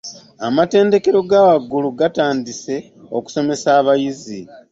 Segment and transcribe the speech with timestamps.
[0.47, 2.75] Amatendekero g'awaggulu gaatandise
[3.17, 4.41] okusomesa abayizi.